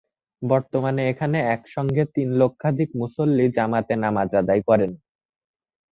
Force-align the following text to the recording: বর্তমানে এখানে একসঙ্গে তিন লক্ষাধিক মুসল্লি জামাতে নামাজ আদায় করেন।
বর্তমানে 0.41 1.01
এখানে 1.11 1.37
একসঙ্গে 1.55 2.03
তিন 2.15 2.27
লক্ষাধিক 2.41 2.89
মুসল্লি 3.01 3.45
জামাতে 3.57 3.93
নামাজ 4.03 4.29
আদায় 4.41 4.63
করেন। 4.69 4.91